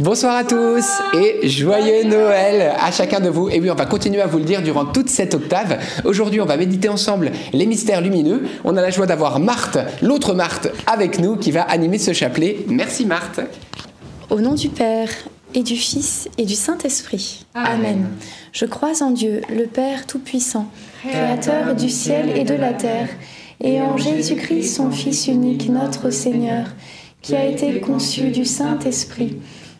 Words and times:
Bonsoir 0.00 0.36
à 0.36 0.44
tous 0.44 0.86
et 1.14 1.46
joyeux 1.46 2.04
Noël 2.04 2.72
à 2.80 2.90
chacun 2.90 3.20
de 3.20 3.28
vous. 3.28 3.50
Et 3.50 3.60
oui, 3.60 3.70
on 3.70 3.74
va 3.74 3.84
continuer 3.84 4.22
à 4.22 4.26
vous 4.26 4.38
le 4.38 4.44
dire 4.44 4.62
durant 4.62 4.86
toute 4.86 5.10
cette 5.10 5.34
octave. 5.34 5.78
Aujourd'hui, 6.04 6.40
on 6.40 6.46
va 6.46 6.56
méditer 6.56 6.88
ensemble 6.88 7.30
les 7.52 7.66
mystères 7.66 8.00
lumineux. 8.00 8.42
On 8.64 8.78
a 8.78 8.80
la 8.80 8.88
joie 8.88 9.04
d'avoir 9.04 9.38
Marthe, 9.38 9.78
l'autre 10.00 10.32
Marthe, 10.32 10.68
avec 10.86 11.18
nous 11.18 11.36
qui 11.36 11.50
va 11.50 11.62
animer 11.62 11.98
ce 11.98 12.14
chapelet. 12.14 12.64
Merci 12.68 13.04
Marthe. 13.04 13.40
Au 14.30 14.40
nom 14.40 14.54
du 14.54 14.70
Père 14.70 15.10
et 15.54 15.62
du 15.62 15.76
Fils 15.76 16.26
et 16.38 16.46
du 16.46 16.54
Saint-Esprit. 16.54 17.44
Amen. 17.54 18.08
Je 18.52 18.64
crois 18.64 19.02
en 19.02 19.10
Dieu, 19.10 19.42
le 19.54 19.66
Père 19.66 20.06
Tout-Puissant, 20.06 20.68
Créateur 21.06 21.74
du 21.74 21.90
ciel 21.90 22.30
et 22.34 22.44
de 22.44 22.54
la 22.54 22.72
terre, 22.72 23.08
et 23.60 23.82
en 23.82 23.98
Jésus-Christ, 23.98 24.74
son 24.74 24.90
Fils 24.90 25.26
unique, 25.26 25.68
notre 25.68 26.08
Seigneur, 26.08 26.68
qui 27.20 27.36
a 27.36 27.44
été 27.44 27.78
conçu 27.80 28.30
du 28.30 28.46
Saint-Esprit, 28.46 29.36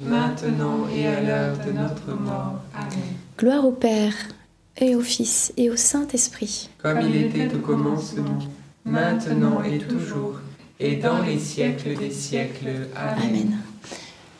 maintenant 0.00 0.86
et 0.94 1.06
à 1.06 1.20
l'heure 1.20 1.56
de 1.66 1.72
notre 1.72 2.20
mort. 2.20 2.60
Amen. 2.74 3.14
Gloire 3.38 3.66
au 3.66 3.72
Père, 3.72 4.14
et 4.78 4.94
au 4.94 5.00
Fils, 5.00 5.52
et 5.56 5.70
au 5.70 5.76
Saint-Esprit. 5.76 6.68
Comme 6.78 7.00
il 7.00 7.16
était 7.16 7.54
au 7.54 7.58
commencement, 7.58 8.38
maintenant 8.84 9.62
et 9.62 9.78
toujours, 9.78 10.40
et 10.78 10.96
dans 10.96 11.22
les 11.22 11.38
siècles 11.38 11.96
des 11.96 12.10
siècles. 12.10 12.88
Amen. 12.94 13.18
Amen. 13.22 13.58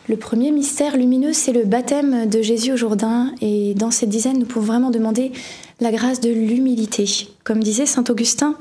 Le 0.09 0.17
premier 0.17 0.53
mystère 0.53 0.97
lumineux, 0.97 1.33
c'est 1.33 1.53
le 1.53 1.65
baptême 1.65 2.29
de 2.29 2.41
Jésus 2.41 2.73
au 2.73 2.77
Jourdain. 2.77 3.35
Et 3.41 3.75
dans 3.75 3.91
cette 3.91 4.09
dizaine, 4.09 4.39
nous 4.39 4.47
pouvons 4.47 4.67
vraiment 4.67 4.91
demander 4.91 5.33
la 5.81 5.91
grâce 5.91 6.21
de 6.21 6.31
l'humilité. 6.31 7.29
Comme 7.43 7.61
disait 7.61 7.87
Saint 7.87 8.05
Augustin, 8.09 8.55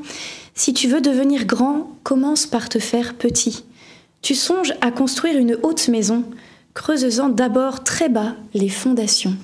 si 0.55 0.73
tu 0.73 0.87
veux 0.87 1.01
devenir 1.01 1.45
grand, 1.45 1.91
commence 2.01 2.47
par 2.47 2.67
te 2.67 2.79
faire 2.79 3.13
petit. 3.13 3.63
Tu 4.23 4.33
songes 4.33 4.73
à 4.81 4.89
construire 4.89 5.37
une 5.37 5.55
haute 5.61 5.87
maison, 5.87 6.23
creusant 6.75 7.29
d'abord 7.29 7.83
très 7.83 8.09
bas 8.09 8.35
les 8.53 8.69
fondations. 8.69 9.35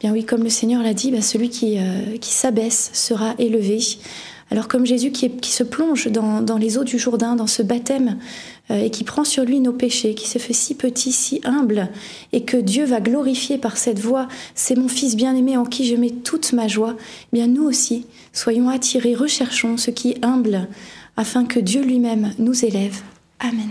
Bien 0.00 0.12
oui, 0.12 0.24
comme 0.24 0.42
le 0.42 0.50
Seigneur 0.50 0.82
l'a 0.82 0.94
dit, 0.94 1.10
bah, 1.10 1.20
celui 1.20 1.50
qui, 1.50 1.78
euh, 1.78 2.16
qui 2.18 2.32
s'abaisse 2.32 2.90
sera 2.94 3.34
élevé. 3.38 3.80
Alors 4.50 4.68
comme 4.68 4.86
Jésus 4.86 5.10
qui, 5.10 5.30
se 5.50 5.64
plonge 5.64 6.08
dans, 6.08 6.58
les 6.58 6.78
eaux 6.78 6.84
du 6.84 6.98
Jourdain, 6.98 7.34
dans 7.34 7.46
ce 7.46 7.62
baptême, 7.62 8.18
euh, 8.70 8.84
et 8.84 8.90
qui 8.90 9.02
prend 9.02 9.24
sur 9.24 9.44
lui 9.44 9.60
nos 9.60 9.72
péchés, 9.72 10.14
qui 10.14 10.28
se 10.28 10.38
fait 10.38 10.52
si 10.52 10.74
petit, 10.74 11.10
si 11.10 11.40
humble, 11.44 11.88
et 12.32 12.44
que 12.44 12.56
Dieu 12.56 12.84
va 12.84 13.00
glorifier 13.00 13.58
par 13.58 13.76
cette 13.76 13.98
voix, 13.98 14.28
c'est 14.54 14.76
mon 14.76 14.88
Fils 14.88 15.16
bien-aimé 15.16 15.56
en 15.56 15.64
qui 15.64 15.86
je 15.86 15.96
mets 15.96 16.10
toute 16.10 16.52
ma 16.52 16.68
joie, 16.68 16.94
bien 17.32 17.46
nous 17.46 17.64
aussi, 17.64 18.06
soyons 18.32 18.68
attirés, 18.68 19.14
recherchons 19.14 19.76
ce 19.76 19.90
qui 19.90 20.10
est 20.10 20.24
humble, 20.24 20.68
afin 21.16 21.46
que 21.46 21.58
Dieu 21.58 21.82
lui-même 21.82 22.32
nous 22.38 22.64
élève. 22.64 23.00
Amen. 23.40 23.70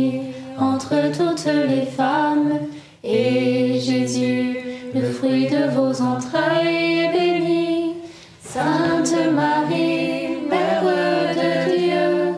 toutes 1.17 1.45
les 1.45 1.85
femmes, 1.85 2.59
et 3.03 3.79
Jésus, 3.79 4.57
le 4.93 5.01
fruit 5.11 5.47
de 5.47 5.69
vos 5.75 6.01
entrailles, 6.01 7.05
est 7.05 7.11
béni. 7.11 7.93
Sainte 8.41 9.15
Marie, 9.33 10.37
Mère 10.49 10.83
de 10.83 11.77
Dieu, 11.77 12.33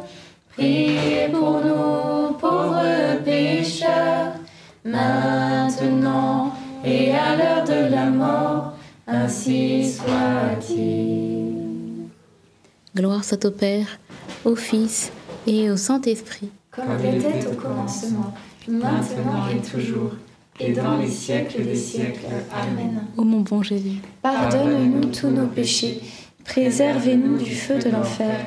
priez 0.55 1.29
pour 1.31 1.61
nous 1.65 2.33
pauvres 2.33 3.17
pécheurs, 3.25 4.33
maintenant 4.85 6.53
et 6.85 7.11
à 7.11 7.35
l'heure 7.35 7.63
de 7.63 7.91
la 7.91 8.05
mort, 8.05 8.73
ainsi 9.07 9.91
soit-il. 9.91 11.33
Gloire 12.95 13.23
soit 13.23 13.43
au 13.45 13.51
Père, 13.51 13.87
au 14.45 14.55
Fils 14.55 15.11
et 15.47 15.71
au 15.71 15.77
Saint-Esprit. 15.77 16.51
Comme 16.75 16.85
elle 17.03 17.17
était 17.17 17.45
au 17.47 17.53
commencement, 17.53 18.33
maintenant 18.67 19.47
et 19.47 19.61
toujours, 19.61 20.13
et 20.59 20.71
dans 20.71 20.97
les 20.97 21.09
siècles 21.09 21.63
des 21.63 21.75
siècles. 21.75 22.25
Amen. 22.51 23.03
Ô 23.15 23.23
mon 23.23 23.41
bon 23.41 23.61
Jésus, 23.61 23.99
Pardonne-nous 24.23 25.05
tous 25.11 25.29
nos 25.29 25.45
péchés, 25.45 26.01
préservez-nous 26.43 27.37
du 27.37 27.53
feu 27.53 27.77
de 27.77 27.89
l'enfer, 27.89 28.39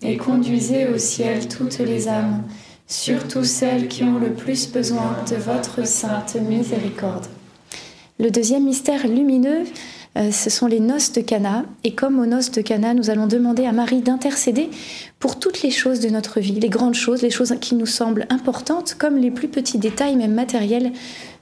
et 0.00 0.16
conduisez 0.16 0.86
au 0.86 0.96
ciel 0.96 1.46
toutes 1.46 1.78
les 1.80 2.08
âmes, 2.08 2.44
surtout 2.86 3.44
celles 3.44 3.88
qui 3.88 4.02
ont 4.02 4.18
le 4.18 4.32
plus 4.32 4.72
besoin 4.72 5.16
de 5.30 5.36
votre 5.36 5.86
sainte 5.86 6.36
miséricorde. 6.36 7.26
Le 8.18 8.30
deuxième 8.30 8.64
mystère 8.64 9.06
lumineux, 9.06 9.64
ce 10.16 10.50
sont 10.50 10.66
les 10.66 10.80
noces 10.80 11.12
de 11.12 11.20
Cana. 11.20 11.64
Et 11.84 11.94
comme 11.94 12.18
aux 12.18 12.26
noces 12.26 12.50
de 12.50 12.60
Cana, 12.60 12.94
nous 12.94 13.10
allons 13.10 13.26
demander 13.26 13.66
à 13.66 13.72
Marie 13.72 14.00
d'intercéder 14.00 14.68
pour 15.18 15.38
toutes 15.38 15.62
les 15.62 15.70
choses 15.70 16.00
de 16.00 16.08
notre 16.08 16.40
vie, 16.40 16.58
les 16.60 16.68
grandes 16.68 16.94
choses, 16.94 17.22
les 17.22 17.30
choses 17.30 17.54
qui 17.60 17.74
nous 17.74 17.86
semblent 17.86 18.26
importantes, 18.30 18.94
comme 18.98 19.16
les 19.16 19.30
plus 19.30 19.48
petits 19.48 19.78
détails, 19.78 20.16
même 20.16 20.34
matériels, 20.34 20.92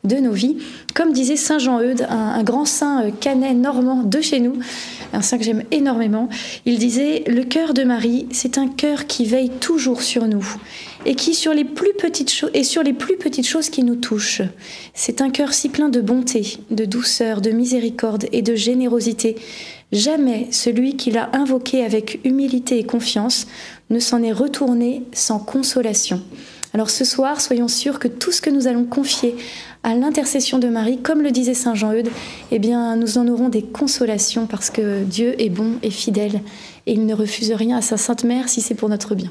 de 0.07 0.17
nos 0.17 0.33
vies. 0.33 0.57
Comme 0.95 1.13
disait 1.13 1.37
Saint 1.37 1.59
Jean-Eudes, 1.59 2.07
un, 2.09 2.17
un 2.17 2.43
grand 2.43 2.65
saint 2.65 3.05
euh, 3.05 3.11
canet 3.11 3.55
normand 3.55 4.03
de 4.03 4.21
chez 4.21 4.41
nous, 4.41 4.55
un 5.13 5.21
saint 5.21 5.39
que 5.39 5.45
j'aime 5.45 5.65
énormément, 5.71 6.29
il 6.65 6.79
disait 6.79 7.25
Le 7.27 7.43
cœur 7.43 7.75
de 7.75 7.83
Marie, 7.85 8.27
c'est 8.31 8.59
un 8.59 8.69
cœur 8.69 9.07
qui 9.07 9.25
veille 9.27 9.51
toujours 9.51 10.03
sur 10.03 10.27
nous 10.27 10.47
et 11.07 11.15
qui 11.15 11.35
sur 11.35 11.55
les 11.55 11.65
plus 11.65 11.95
petites 11.95 12.33
choses 12.33 12.51
et 12.53 12.65
sur 12.65 12.83
les 12.83 12.93
plus 12.93 13.17
petites 13.17 13.47
choses 13.47 13.71
qui 13.71 13.85
nous 13.85 13.95
touchent. 13.95 14.43
C'est 14.93 15.23
un 15.23 15.31
cœur 15.31 15.55
si 15.55 15.69
plein 15.69 15.89
de 15.89 16.01
bonté, 16.01 16.59
de 16.71 16.85
douceur, 16.85 17.41
de 17.41 17.51
miséricorde 17.51 18.27
et 18.33 18.43
de 18.43 18.57
générosité. 18.57 19.37
Jamais 19.93 20.49
celui 20.51 20.97
qui 20.97 21.13
l'a 21.13 21.31
invoqué 21.33 21.85
avec 21.85 22.21
humilité 22.25 22.81
et 22.81 22.85
confiance 22.85 23.47
ne 23.89 24.01
s'en 24.01 24.23
est 24.23 24.33
retourné 24.33 25.05
sans 25.13 25.39
consolation. 25.39 26.21
Alors 26.75 26.91
ce 26.91 27.05
soir, 27.05 27.41
soyons 27.41 27.69
sûrs 27.69 28.01
que 28.01 28.09
tout 28.09 28.33
ce 28.33 28.43
que 28.43 28.51
nous 28.51 28.67
allons 28.67 28.85
confier 28.85 29.37
à 29.85 29.95
l'intercession 29.95 30.59
de 30.59 30.67
Marie, 30.67 30.99
comme 30.99 31.23
le 31.23 31.31
disait 31.31 31.55
Saint 31.55 31.77
Jean-Eudes, 31.77 32.11
eh 32.51 32.59
bien, 32.59 32.97
nous 32.97 33.17
en 33.17 33.29
aurons 33.29 33.49
des 33.49 33.63
consolations 33.63 34.47
parce 34.47 34.71
que 34.71 35.05
Dieu 35.05 35.41
est 35.41 35.51
bon 35.51 35.75
et 35.85 35.91
fidèle 35.91 36.41
et 36.87 36.93
il 36.93 37.07
ne 37.07 37.15
refuse 37.15 37.53
rien 37.53 37.79
à 37.79 37.83
sa 37.83 37.97
Sainte 37.97 38.25
Mère 38.25 38.49
si 38.49 38.61
c'est 38.61 38.75
pour 38.75 38.89
notre 38.89 39.15
bien. 39.15 39.31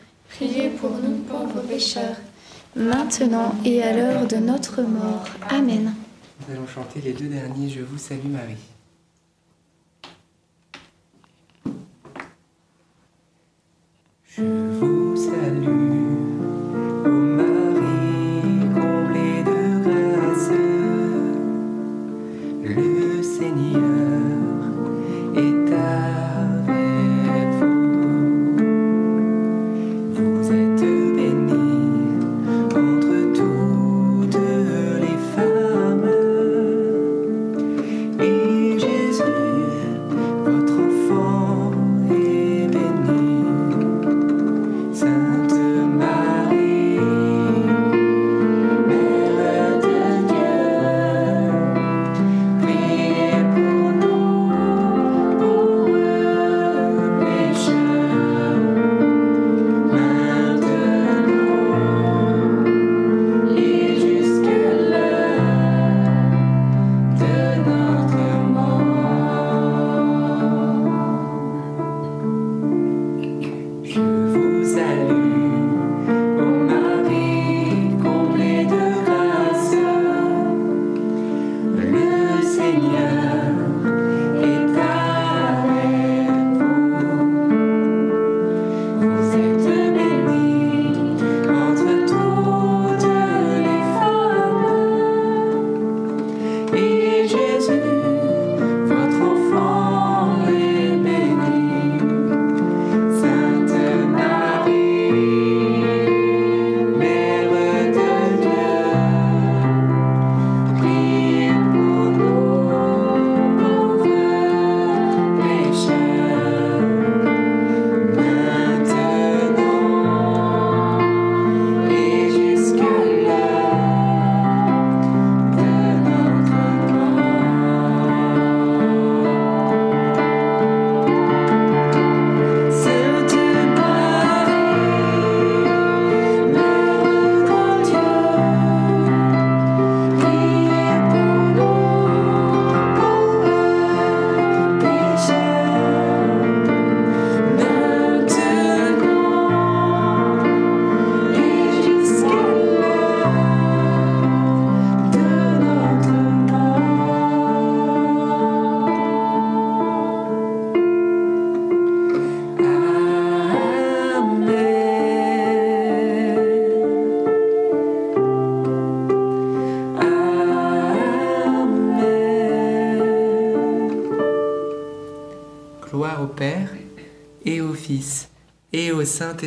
priez 0.35 0.69
pour 0.69 0.91
nous 0.91 1.17
pauvres 1.23 1.61
pécheurs, 1.61 2.17
maintenant 2.75 3.53
et 3.65 3.83
à 3.83 3.93
l'heure 3.93 4.27
de 4.27 4.37
notre 4.37 4.81
mort. 4.81 5.25
Amen. 5.49 5.93
Nous 6.39 6.55
allons 6.55 6.67
chanter 6.67 7.01
les 7.01 7.13
deux 7.13 7.27
derniers 7.27 7.69
Je 7.69 7.81
vous 7.81 7.97
salue 7.97 8.27
Marie. 8.27 8.55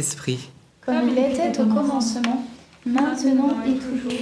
Saint-Esprit. 0.04 0.50
Comme 0.84 1.08
il 1.08 1.18
était 1.18 1.58
au 1.60 1.64
commencement, 1.64 2.44
maintenant 2.84 3.56
et 3.66 3.72
toujours, 3.72 4.12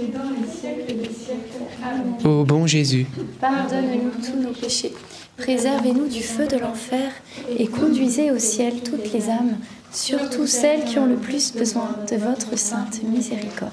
et 0.00 0.06
dans 0.06 0.30
les 0.30 0.48
siècles 0.48 0.96
des 0.96 1.14
siècles. 1.14 1.62
Amen. 1.84 2.14
Ô 2.24 2.44
bon 2.44 2.66
Jésus, 2.66 3.06
Pardonne-nous 3.40 4.10
tous 4.24 4.40
nos 4.40 4.52
péchés, 4.52 4.92
préservez-nous 5.36 6.08
du 6.08 6.22
feu 6.22 6.48
de 6.48 6.56
l'enfer 6.56 7.12
et 7.56 7.68
conduisez 7.68 8.32
au 8.32 8.38
ciel 8.38 8.80
toutes 8.82 9.12
les 9.12 9.28
âmes, 9.30 9.58
surtout 9.92 10.48
celles 10.48 10.84
qui 10.84 10.98
ont 10.98 11.06
le 11.06 11.16
plus 11.16 11.52
besoin 11.52 11.94
de 12.10 12.16
votre 12.16 12.58
sainte 12.58 13.00
miséricorde. 13.04 13.70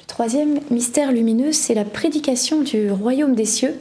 Le 0.00 0.06
troisième 0.08 0.58
mystère 0.70 1.12
lumineux, 1.12 1.52
c'est 1.52 1.74
la 1.74 1.84
prédication 1.84 2.62
du 2.62 2.90
royaume 2.90 3.36
des 3.36 3.44
cieux. 3.44 3.78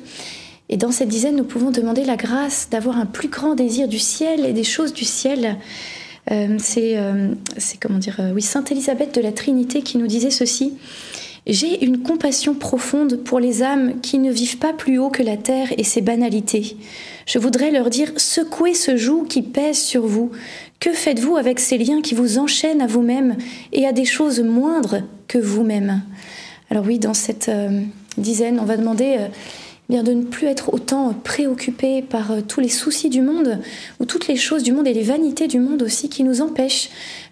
Et 0.71 0.77
dans 0.77 0.91
cette 0.91 1.09
dizaine, 1.09 1.35
nous 1.35 1.45
pouvons 1.45 1.71
demander 1.71 2.05
la 2.05 2.15
grâce 2.15 2.67
d'avoir 2.69 2.99
un 2.99 3.07
plus 3.07 3.27
grand 3.27 3.55
désir 3.55 3.87
du 3.87 3.97
ciel 3.97 4.45
et 4.45 4.53
des 4.53 4.63
choses 4.63 4.93
du 4.93 5.03
ciel. 5.03 5.57
Euh, 6.31 6.57
c'est, 6.59 6.97
euh, 6.97 7.33
c'est 7.57 7.79
comment 7.79 7.97
dire, 7.97 8.17
euh, 8.19 8.31
oui, 8.33 8.41
Sainte 8.41 8.71
Élisabeth 8.71 9.15
de 9.15 9.21
la 9.21 9.31
Trinité 9.31 9.81
qui 9.81 9.97
nous 9.97 10.07
disait 10.07 10.31
ceci. 10.31 10.73
J'ai 11.47 11.83
une 11.83 12.03
compassion 12.03 12.53
profonde 12.53 13.23
pour 13.23 13.39
les 13.39 13.63
âmes 13.63 14.01
qui 14.01 14.19
ne 14.19 14.31
vivent 14.31 14.57
pas 14.57 14.73
plus 14.73 14.99
haut 14.99 15.09
que 15.09 15.23
la 15.23 15.37
terre 15.37 15.69
et 15.77 15.83
ses 15.83 16.01
banalités. 16.01 16.77
Je 17.25 17.39
voudrais 17.39 17.71
leur 17.71 17.89
dire 17.89 18.11
secouez 18.17 18.73
ce 18.73 18.97
joug 18.97 19.25
qui 19.27 19.41
pèse 19.41 19.79
sur 19.79 20.05
vous. 20.05 20.31
Que 20.79 20.91
faites-vous 20.91 21.37
avec 21.37 21.59
ces 21.59 21.77
liens 21.77 22.01
qui 22.01 22.13
vous 22.13 22.37
enchaînent 22.37 22.81
à 22.81 22.87
vous-même 22.87 23.37
et 23.71 23.87
à 23.87 23.93
des 23.93 24.05
choses 24.05 24.41
moindres 24.41 25.01
que 25.27 25.39
vous-même? 25.39 26.03
Alors 26.69 26.85
oui, 26.85 26.99
dans 26.99 27.15
cette 27.15 27.49
dizaine, 28.17 28.59
on 28.59 28.65
va 28.65 28.77
demander 28.77 29.17
de 29.89 30.13
ne 30.13 30.23
plus 30.23 30.47
être 30.47 30.71
autant 30.71 31.13
préoccupé 31.13 32.03
par 32.03 32.31
euh, 32.31 32.41
tous 32.47 32.59
les 32.59 32.69
soucis 32.69 33.09
du 33.09 33.21
monde 33.21 33.59
ou 33.99 34.05
toutes 34.05 34.27
les 34.27 34.35
choses 34.35 34.61
du 34.61 34.71
monde 34.71 34.87
et 34.87 34.93
les 34.93 35.03
vanités 35.03 35.47
du 35.47 35.59
monde 35.59 35.81
aussi 35.81 36.09
qui 36.09 36.23
nous 36.23 36.41
empêchent 36.41 36.89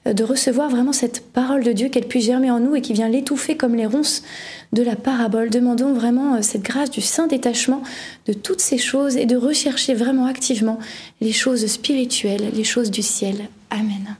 euh, 0.08 0.14
de 0.14 0.24
recevoir 0.24 0.68
vraiment 0.70 0.92
cette 0.92 1.24
parole 1.32 1.64
de 1.64 1.72
Dieu 1.72 1.90
qu'elle 1.90 2.08
puisse 2.08 2.26
germer 2.26 2.50
en 2.50 2.60
nous 2.60 2.76
et 2.76 2.82
qui 2.82 2.94
vient 2.94 3.10
l'étouffer 3.10 3.56
comme 3.56 3.76
les 3.76 3.86
ronces 3.86 4.24
de 4.74 4.82
la 4.82 4.96
parabole. 4.96 5.52
Demandons 5.52 5.94
vraiment 5.94 6.36
euh, 6.36 6.42
cette 6.42 6.64
grâce 6.64 6.90
du 6.90 7.02
saint 7.02 7.28
détachement 7.28 7.84
de 8.26 8.34
toutes 8.34 8.62
ces 8.62 8.80
choses 8.80 9.18
et 9.18 9.28
de 9.28 9.38
rechercher 9.38 9.94
vraiment 9.94 10.26
activement 10.26 10.80
les 11.22 11.34
choses 11.34 11.66
spirituelles, 11.68 12.50
les 12.56 12.64
choses 12.64 12.90
du 12.90 13.04
ciel. 13.04 13.50
Amen. 13.70 14.18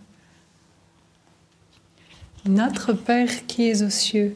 Notre 2.48 2.94
Père 2.94 3.48
qui 3.48 3.68
es 3.68 3.82
aux 3.82 3.90
cieux, 3.90 4.36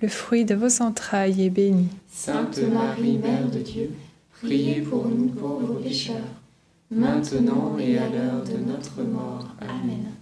le 0.00 0.08
fruit 0.08 0.44
de 0.44 0.54
vos 0.54 0.82
entrailles, 0.82 1.44
est 1.44 1.50
béni. 1.50 1.88
Sainte 2.08 2.58
Marie, 2.58 3.18
Mère 3.18 3.48
de 3.50 3.58
Dieu, 3.60 3.90
priez 4.42 4.82
pour 4.82 5.06
nous 5.08 5.28
pauvres 5.28 5.80
pécheurs, 5.80 6.16
maintenant 6.90 7.76
et 7.78 7.98
à 7.98 8.08
l'heure 8.08 8.44
de 8.44 8.58
notre 8.70 9.02
mort. 9.02 9.48
Amen. 9.60 10.12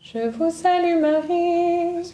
Je 0.00 0.28
vous 0.30 0.50
salue 0.50 1.00
Marie. 1.00 2.12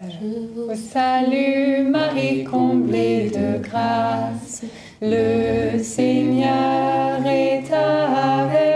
Je 0.00 0.46
vous 0.54 0.74
salue 0.74 1.88
Marie, 1.88 2.44
comblée 2.44 3.30
de 3.30 3.62
grâce. 3.62 4.62
Le 5.00 5.82
Seigneur 5.82 7.24
est 7.26 7.72
avec 7.72 8.75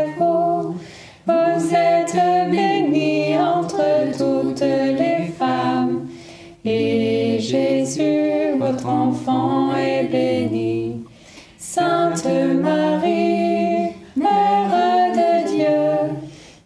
Sainte 12.22 12.60
Marie, 12.60 13.94
Mère 14.14 15.12
de 15.14 15.48
Dieu, 15.48 15.88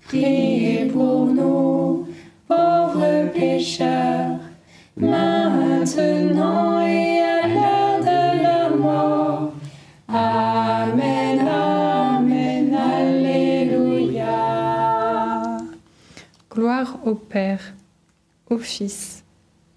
priez 0.08 0.86
pour 0.86 1.26
nous, 1.26 2.08
pauvres 2.48 3.30
pécheurs, 3.32 4.40
maintenant 4.96 6.80
et 6.80 7.20
à 7.20 7.46
l'heure 7.46 8.00
de 8.00 8.42
la 8.42 8.68
mort. 8.70 9.52
Amen, 10.08 11.46
Amen, 11.46 12.74
Alléluia. 12.74 14.28
Gloire 16.50 16.98
au 17.04 17.14
Père, 17.14 17.74
au 18.50 18.58
Fils 18.58 19.22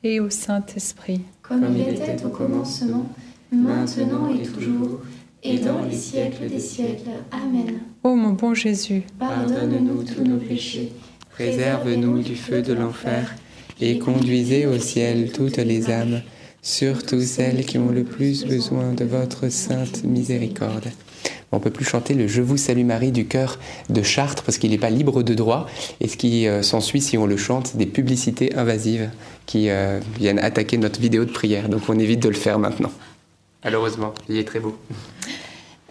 et 0.01 0.19
au 0.19 0.31
Saint-Esprit. 0.31 1.21
Comme 1.43 1.67
il 1.75 1.89
était 1.89 2.25
au 2.25 2.29
commencement, 2.29 3.05
maintenant 3.51 4.29
et 4.33 4.41
toujours, 4.41 5.01
et 5.43 5.58
dans 5.60 5.84
les 5.84 5.95
siècles 5.95 6.47
des 6.50 6.60
siècles. 6.60 7.10
Amen. 7.32 7.80
Ô 8.04 8.15
mon 8.15 8.34
bon 8.34 8.54
Jésus, 8.54 9.04
Pardonne-nous 9.19 10.04
tous 10.04 10.23
nos 10.23 10.38
péchés, 10.38 10.91
Préserve-nous 11.32 12.23
du 12.23 12.36
feu 12.36 12.62
de 12.62 12.73
l'enfer 12.73 13.36
et 13.80 14.00
conduisez 14.00 14.65
au 14.65 14.80
ciel 14.80 15.32
toutes 15.32 15.58
les 15.58 15.91
âmes, 15.91 16.21
surtout 16.62 17.21
celles 17.21 17.65
qui 17.65 17.78
ont 17.78 17.89
le 17.89 18.04
plus 18.04 18.45
besoin 18.45 18.93
de 18.93 19.06
votre 19.06 19.50
sainte 19.50 20.04
miséricorde. 20.04 20.89
On 21.52 21.60
peut 21.60 21.69
plus 21.69 21.86
chanter 21.86 22.13
le 22.13 22.28
Je 22.28 22.41
vous 22.41 22.58
salue 22.58 22.84
Marie 22.84 23.12
du 23.12 23.26
cœur 23.26 23.58
de 23.89 24.02
Chartres 24.02 24.43
parce 24.43 24.58
qu'il 24.58 24.71
n'est 24.71 24.78
pas 24.78 24.89
libre 24.89 25.23
de 25.23 25.34
droit. 25.34 25.65
Et 26.02 26.08
ce 26.10 26.17
qui 26.17 26.45
euh, 26.45 26.62
s'ensuit 26.62 27.00
si 27.00 27.17
on 27.17 27.26
le 27.26 27.38
chante, 27.38 27.67
c'est 27.67 27.78
des 27.78 27.86
publicités 27.86 28.54
invasives 28.56 29.10
qui 29.45 29.69
euh, 29.69 30.02
viennent 30.19 30.39
attaquer 30.39 30.78
notre 30.78 31.00
vidéo 31.00 31.23
de 31.23 31.32
prière. 31.32 31.69
Donc 31.69 31.84
on 31.88 31.97
évite 31.97 32.21
de 32.21 32.28
le 32.28 32.36
faire 32.36 32.60
maintenant. 32.60 32.91
Malheureusement, 33.63 34.13
il 34.29 34.37
est 34.37 34.43
très 34.43 34.59
beau. 34.59 34.75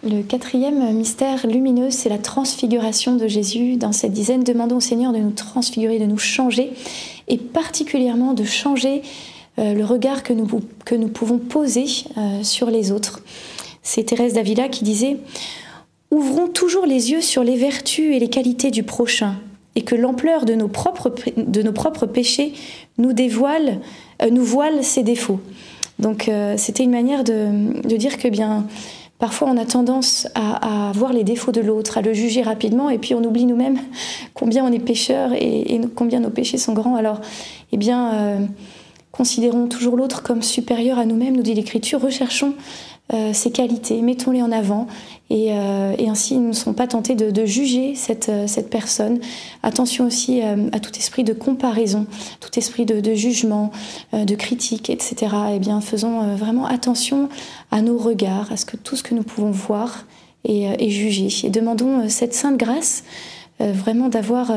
Le 0.03 0.21
quatrième 0.21 0.93
mystère 0.93 1.47
lumineux, 1.47 1.89
c'est 1.89 2.09
la 2.09 2.19
transfiguration 2.19 3.15
de 3.15 3.27
Jésus. 3.27 3.77
Dans 3.77 3.91
cette 3.91 4.13
dizaine, 4.13 4.43
demandons 4.43 4.77
au 4.77 4.81
Seigneur 4.81 5.11
de 5.11 5.17
nous 5.17 5.31
transfigurer, 5.31 5.97
de 5.97 6.05
nous 6.05 6.19
changer, 6.19 6.71
et 7.27 7.37
particulièrement 7.37 8.33
de 8.33 8.43
changer 8.43 9.01
euh, 9.59 9.73
le 9.73 9.83
regard 9.83 10.21
que 10.21 10.33
nous, 10.33 10.47
que 10.85 10.93
nous 10.93 11.07
pouvons 11.07 11.39
poser 11.39 11.85
euh, 12.17 12.43
sur 12.43 12.69
les 12.69 12.91
autres. 12.91 13.21
C'est 13.81 14.03
Thérèse 14.03 14.33
d'Avila 14.33 14.69
qui 14.69 14.83
disait 14.83 15.17
Ouvrons 16.11 16.47
toujours 16.47 16.85
les 16.85 17.11
yeux 17.11 17.21
sur 17.21 17.43
les 17.43 17.57
vertus 17.57 18.15
et 18.15 18.19
les 18.19 18.29
qualités 18.29 18.69
du 18.69 18.83
prochain, 18.83 19.35
et 19.75 19.81
que 19.81 19.95
l'ampleur 19.95 20.45
de, 20.45 20.53
nos 20.53 20.67
propres, 20.67 21.13
de 21.35 21.61
nos 21.63 21.73
propres 21.73 22.05
péchés 22.05 22.53
nous 22.99 23.13
dévoile, 23.13 23.79
euh, 24.21 24.29
nous 24.29 24.43
voile 24.43 24.83
ses 24.83 25.01
défauts. 25.01 25.39
Donc 25.99 26.29
c'était 26.57 26.83
une 26.83 26.91
manière 26.91 27.23
de, 27.23 27.95
dire 27.97 28.17
que 28.17 28.27
bien 28.27 28.67
Parfois, 29.19 29.47
on 29.49 29.57
a 29.57 29.65
tendance 29.65 30.27
à, 30.35 30.91
voir 30.93 31.11
les 31.11 31.23
défauts 31.23 31.51
de 31.51 31.61
l'autre, 31.61 31.97
à 31.97 32.01
le 32.01 32.13
juger 32.13 32.43
rapidement, 32.43 32.91
et 32.91 32.99
puis 32.99 33.15
on 33.15 33.23
oublie 33.23 33.45
nous-mêmes 33.45 33.79
combien 34.35 34.63
on 34.63 34.71
est 34.71 34.79
pécheurs 34.79 35.33
et, 35.33 35.81
combien 35.95 36.19
nos 36.19 36.29
péchés 36.29 36.59
sont 36.59 36.73
grands. 36.73 36.95
Alors, 36.95 37.19
eh 37.71 37.77
bien, 37.77 38.13
euh, 38.13 38.45
considérons 39.11 39.67
toujours 39.67 39.97
l'autre 39.97 40.21
comme 40.21 40.43
supérieur 40.43 40.99
à 40.99 41.05
nous-mêmes, 41.05 41.35
nous 41.35 41.41
dit 41.41 41.55
l'Écriture. 41.55 41.99
Recherchons 41.99 42.53
euh, 42.53 42.96
ses 43.33 43.51
qualités, 43.51 44.01
mettons-les 44.01 44.41
en 44.41 44.51
avant 44.51 44.87
euh, 45.31 45.95
et, 45.97 46.07
ainsi 46.07 46.35
ils 46.35 46.47
ne 46.47 46.53
seront 46.53 46.73
pas 46.73 46.87
tentés 46.87 47.15
de, 47.15 47.45
juger 47.45 47.95
cette, 47.95 48.29
euh, 48.29 48.47
cette, 48.47 48.69
personne. 48.69 49.19
Attention 49.61 50.05
aussi 50.05 50.41
à 50.41 50.79
tout 50.79 50.91
esprit 50.97 51.23
de 51.23 51.33
comparaison, 51.33 52.05
tout 52.39 52.57
esprit 52.57 52.85
de, 52.85 53.13
jugement, 53.13 53.71
de 54.13 54.35
critique, 54.35 54.89
etc. 54.89 55.35
Eh 55.53 55.59
bien, 55.59 55.81
faisons 55.81 56.35
vraiment 56.35 56.65
attention 56.65 57.29
à 57.71 57.81
nos 57.81 57.97
regards, 57.97 58.51
à 58.51 58.57
ce 58.57 58.65
que 58.65 58.77
tout 58.77 58.95
ce 58.95 59.03
que 59.03 59.13
nous 59.13 59.23
pouvons 59.23 59.51
voir 59.51 60.05
et, 60.45 60.89
juger. 60.89 61.27
Et 61.43 61.49
demandons 61.49 62.07
cette 62.07 62.33
sainte 62.33 62.57
grâce, 62.57 63.03
vraiment 63.59 64.07
d'avoir 64.07 64.53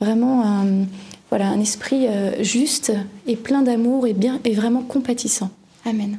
vraiment 0.00 0.44
un, 0.44 0.86
voilà, 1.30 1.48
un 1.48 1.60
esprit 1.60 2.06
juste 2.40 2.92
et 3.26 3.36
plein 3.36 3.62
d'amour 3.62 4.06
et 4.06 4.12
bien 4.12 4.40
et 4.44 4.54
vraiment 4.54 4.82
compatissant. 4.82 5.50
Amen. 5.84 6.18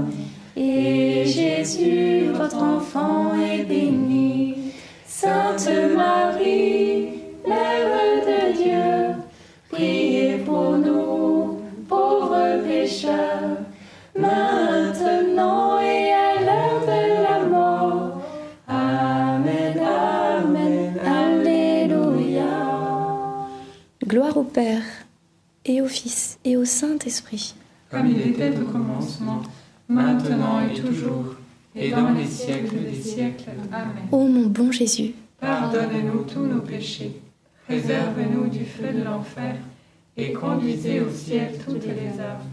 Jésus, 1.61 2.31
votre 2.33 2.57
enfant, 2.57 3.35
est 3.39 3.65
béni. 3.65 4.73
Saint 5.05 5.55
Sainte 5.55 5.95
Marie, 5.95 7.09
Mère 7.47 8.25
de 8.25 8.63
Dieu, 8.63 9.15
priez 9.69 10.37
pour 10.39 10.75
nous, 10.79 11.61
pauvres 11.87 12.63
pécheurs, 12.63 13.59
maintenant 14.17 15.79
et 15.79 16.11
à 16.11 16.41
l'heure 16.41 16.81
de 16.93 17.03
la 17.27 17.45
mort. 17.47 18.23
Amen, 18.67 19.79
Amen, 19.79 20.99
Alléluia. 21.05 22.43
Gloire 24.07 24.35
au 24.35 24.43
Père, 24.43 24.81
et 25.63 25.79
au 25.79 25.87
Fils, 25.87 26.39
et 26.43 26.57
au 26.57 26.65
Saint-Esprit. 26.65 27.53
Comme 27.91 28.07
il 28.07 28.19
était 28.19 28.57
au 28.57 28.65
commencement, 28.65 29.43
maintenant 29.87 30.61
et 30.61 30.73
toujours, 30.73 31.35
et 31.75 31.89
dans 31.89 32.11
les 32.11 32.25
siècles 32.25 32.77
des 32.89 33.01
siècles. 33.01 33.51
Amen. 33.71 34.07
Ô 34.11 34.27
mon 34.27 34.47
bon 34.47 34.71
Jésus, 34.71 35.13
Pardonne-nous 35.39 36.23
tous 36.23 36.45
nos 36.45 36.61
péchés, 36.61 37.13
préserve-nous 37.67 38.47
du 38.49 38.65
feu 38.65 38.93
de 38.93 39.03
l'enfer, 39.03 39.55
et 40.17 40.33
conduisez 40.33 40.99
au 41.01 41.09
ciel 41.09 41.53
toutes 41.65 41.85
les 41.85 42.19
âmes, 42.19 42.43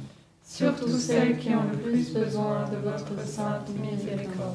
surtout 0.45 0.97
celles 0.97 1.37
qui 1.39 1.51
ont 1.51 1.65
le 1.71 1.79
plus 1.79 2.13
besoin 2.13 2.65
de 2.71 2.77
votre 2.77 3.29
sainte 3.29 3.69
miséricorde. 3.79 4.55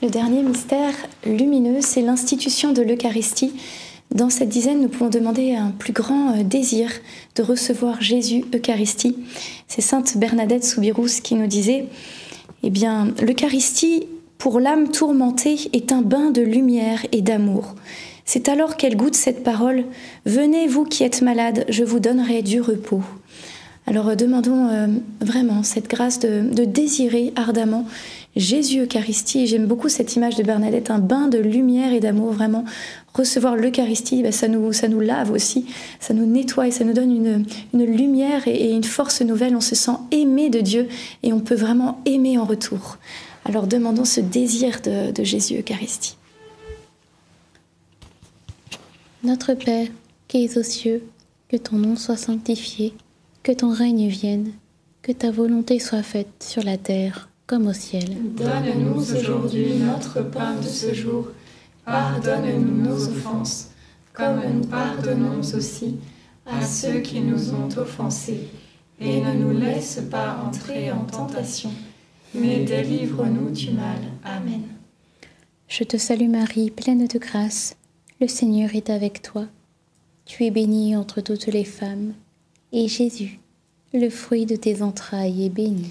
le 0.00 0.08
dernier 0.08 0.42
mystère 0.42 0.94
lumineux, 1.26 1.80
c'est 1.80 2.02
l'institution 2.02 2.72
de 2.72 2.82
l'Eucharistie. 2.82 3.52
Dans 4.14 4.30
cette 4.30 4.48
dizaine, 4.48 4.80
nous 4.80 4.88
pouvons 4.88 5.10
demander 5.10 5.54
un 5.56 5.72
plus 5.72 5.92
grand 5.92 6.32
euh, 6.32 6.44
désir 6.44 6.90
de 7.34 7.42
recevoir 7.42 8.00
Jésus 8.00 8.44
Eucharistie. 8.54 9.16
C'est 9.66 9.82
Sainte 9.82 10.16
Bernadette 10.16 10.64
Soubirous 10.64 11.20
qui 11.22 11.34
nous 11.34 11.48
disait 11.48 11.86
Eh 12.68 12.70
bien, 12.70 13.14
l'Eucharistie, 13.22 14.08
pour 14.38 14.58
l'âme 14.58 14.90
tourmentée, 14.90 15.70
est 15.72 15.92
un 15.92 16.02
bain 16.02 16.32
de 16.32 16.42
lumière 16.42 17.06
et 17.12 17.22
d'amour. 17.22 17.76
C'est 18.24 18.48
alors 18.48 18.76
qu'elle 18.76 18.96
goûte 18.96 19.14
cette 19.14 19.44
parole 19.44 19.84
Venez, 20.24 20.66
vous 20.66 20.82
qui 20.82 21.04
êtes 21.04 21.22
malades, 21.22 21.64
je 21.68 21.84
vous 21.84 22.00
donnerai 22.00 22.42
du 22.42 22.60
repos. 22.60 23.04
Alors 23.86 24.08
euh, 24.08 24.14
demandons 24.16 24.66
euh, 24.68 24.88
vraiment 25.20 25.62
cette 25.62 25.88
grâce 25.88 26.18
de 26.18 26.64
désirer 26.64 27.32
ardemment 27.36 27.86
Jésus 28.36 28.80
Eucharistie. 28.82 29.46
J'aime 29.46 29.66
beaucoup 29.66 29.88
cette 29.88 30.14
image 30.14 30.36
de 30.36 30.42
Bernadette, 30.42 30.90
un 30.90 30.98
bain 30.98 31.26
de 31.28 31.38
lumière 31.38 31.92
et 31.92 32.00
d'amour, 32.00 32.32
vraiment. 32.32 32.64
Recevoir 33.14 33.56
l'Eucharistie, 33.56 34.22
ben, 34.22 34.30
ça, 34.30 34.46
nous, 34.46 34.72
ça 34.74 34.88
nous 34.88 35.00
lave 35.00 35.32
aussi, 35.32 35.64
ça 36.00 36.12
nous 36.12 36.26
nettoie 36.26 36.68
et 36.68 36.70
ça 36.70 36.84
nous 36.84 36.92
donne 36.92 37.10
une, 37.10 37.46
lumière 37.72 38.46
et, 38.46 38.54
et 38.54 38.72
une 38.72 38.84
force 38.84 39.22
nouvelle. 39.22 39.56
On 39.56 39.62
se 39.62 39.74
sent 39.74 39.96
aimé 40.10 40.50
de 40.50 40.60
Dieu 40.60 40.86
et 41.22 41.32
on 41.32 41.40
peut 41.40 41.54
vraiment 41.54 42.02
aimer 42.04 42.36
en 42.36 42.44
retour. 42.44 42.98
Alors 43.46 43.66
demandons 43.66 44.04
ce 44.04 44.20
désir 44.20 44.80
de, 44.84 45.12
de 45.12 45.24
Jésus 45.24 45.58
Eucharistie. 45.58 46.16
Notre 49.24 49.54
Père, 49.54 49.88
qui 50.28 50.44
es 50.44 50.58
aux 50.58 50.62
cieux, 50.62 51.02
que 51.48 51.56
ton 51.56 51.76
nom 51.76 51.96
soit 51.96 52.16
sanctifié, 52.16 52.92
que 53.42 53.52
ton 53.52 53.70
règne 53.70 54.08
vienne, 54.08 54.52
que 55.00 55.12
ta 55.12 55.30
volonté 55.30 55.78
soit 55.78 56.02
faite 56.02 56.28
sur 56.40 56.62
la 56.62 56.76
terre 56.76 57.28
comme 57.46 57.68
au 57.68 57.72
ciel. 57.72 58.16
Donne-nous 58.36 59.00
aujourd'hui 59.00 59.74
notre 59.76 60.22
pain 60.22 60.56
de 60.56 60.66
ce 60.66 60.92
jour. 60.92 61.28
Pardonne-nous 61.84 62.84
nos 62.84 63.08
offenses, 63.08 63.70
comme 64.12 64.40
nous 64.52 64.66
pardonnons 64.66 65.38
aussi 65.40 65.96
à 66.44 66.64
ceux 66.64 67.00
qui 67.00 67.20
nous 67.20 67.54
ont 67.54 67.68
offensés. 67.76 68.48
Et 69.00 69.20
ne 69.20 69.34
nous 69.34 69.58
laisse 69.58 70.00
pas 70.10 70.42
entrer 70.44 70.90
en 70.90 71.04
tentation, 71.04 71.70
mais 72.34 72.64
délivre-nous 72.64 73.50
du 73.50 73.70
mal. 73.72 74.00
Amen. 74.24 74.62
Je 75.68 75.84
te 75.84 75.96
salue 75.96 76.30
Marie, 76.30 76.70
pleine 76.70 77.06
de 77.06 77.18
grâce. 77.18 77.76
Le 78.20 78.26
Seigneur 78.26 78.74
est 78.74 78.88
avec 78.88 79.20
toi. 79.20 79.44
Tu 80.24 80.44
es 80.44 80.50
bénie 80.50 80.96
entre 80.96 81.20
toutes 81.20 81.46
les 81.46 81.64
femmes, 81.64 82.14
et 82.72 82.88
Jésus, 82.88 83.38
le 83.92 84.08
fruit 84.08 84.46
de 84.46 84.56
tes 84.56 84.82
entrailles, 84.82 85.44
est 85.44 85.50
béni. 85.50 85.90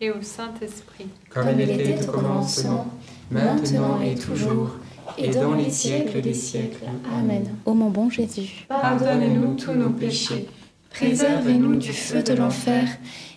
et 0.00 0.10
au 0.10 0.22
Saint-Esprit. 0.22 1.08
Comme 1.28 1.48
il 1.58 1.70
était 1.70 2.08
au 2.08 2.12
commencement, 2.12 2.86
maintenant 3.30 4.00
et 4.00 4.14
toujours, 4.14 4.76
et 5.18 5.28
dans 5.28 5.54
les 5.54 5.70
siècles 5.70 6.22
des 6.22 6.34
siècles. 6.34 6.84
Amen. 7.18 7.44
Ô 7.66 7.74
mon 7.74 7.90
bon 7.90 8.08
Jésus, 8.08 8.64
Pardonnez-nous 8.68 9.54
tous 9.56 9.72
nos 9.72 9.90
péchés, 9.90 10.48
préservez-nous 10.90 11.76
du 11.76 11.92
feu 11.92 12.22
de 12.22 12.32
l'enfer 12.32 12.88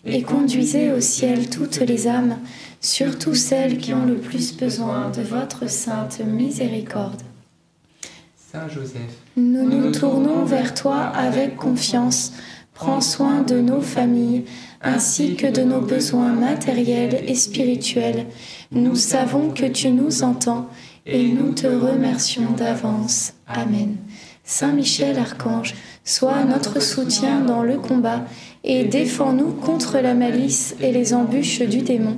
et 0.06 0.21
conduisez 0.21 0.91
au 0.91 1.02
ciel 1.02 1.49
toutes 1.49 1.80
les 1.80 2.08
âmes, 2.08 2.38
surtout 2.80 3.36
celles 3.36 3.78
qui 3.78 3.93
ont 3.93 4.06
le 4.06 4.15
plus 4.15 4.56
besoin 4.56 5.10
de 5.10 5.21
votre 5.21 5.69
sainte 5.69 6.21
miséricorde. 6.26 7.21
Saint 8.52 8.69
Joseph, 8.69 9.17
Nous 9.36 9.67
nous 9.67 9.91
tournons 9.91 10.45
vers 10.45 10.73
toi 10.73 10.97
avec 10.97 11.56
confiance. 11.56 12.34
Prends 12.73 13.02
soin 13.02 13.41
de 13.41 13.60
nos 13.60 13.82
familles 13.82 14.45
ainsi 14.84 15.36
que 15.36 15.48
de 15.48 15.62
nos 15.62 15.80
besoins 15.80 16.34
matériels 16.34 17.24
et 17.26 17.36
spirituels. 17.36 18.26
Nous 18.72 18.96
savons 18.96 19.50
que 19.50 19.65
tu 19.65 19.89
nous 19.89 20.24
entends 20.24 20.67
et 21.06 21.28
nous 21.30 21.54
te 21.54 21.67
remercions 21.67 22.52
d'avance. 22.52 23.34
Amen. 23.48 23.96
Saint 24.43 24.74
Michel 24.74 25.17
Archange, 25.17 25.74
sois 26.04 26.43
notre 26.43 26.82
soutien 26.82 27.39
dans 27.39 27.63
le 27.63 27.78
combat 27.78 28.26
et 28.65 28.84
défends-nous 28.84 29.54
contre 29.54 30.00
la 30.00 30.13
malice 30.13 30.76
et 30.82 30.91
les 30.91 31.13
embûches 31.13 31.62
du 31.62 31.82
démon. 31.82 32.17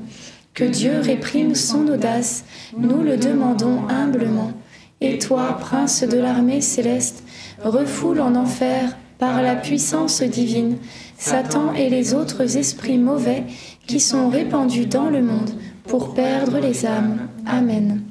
Que 0.56 0.64
Dieu 0.64 1.00
réprime 1.02 1.54
son 1.54 1.88
audace, 1.88 2.46
nous 2.78 3.04
le 3.04 3.18
demandons 3.18 3.88
humblement. 3.90 4.54
Et 5.02 5.20
toi, 5.20 5.58
prince 5.60 6.04
de 6.04 6.18
l'armée 6.18 6.62
céleste, 6.62 7.24
refoule 7.64 8.22
en 8.22 8.36
enfer 8.36 8.96
par 9.20 9.42
la 9.42 9.56
puissance 9.56 10.22
divine 10.24 10.78
Satan 11.18 11.74
et 11.74 11.90
les 11.90 12.14
autres 12.14 12.58
esprits 12.58 12.98
mauvais 12.98 13.44
qui 13.88 14.00
sont 14.00 14.30
répandus 14.30 14.86
dans 14.86 15.10
le 15.10 15.22
monde 15.22 15.52
pour 15.88 16.14
perdre 16.14 16.60
les 16.60 16.86
âmes. 16.86 17.28
Amen. 17.46 18.02